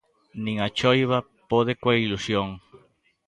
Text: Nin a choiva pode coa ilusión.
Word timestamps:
Nin 0.43 0.55
a 0.67 0.69
choiva 0.77 1.19
pode 1.49 1.73
coa 1.81 2.01
ilusión. 2.05 2.47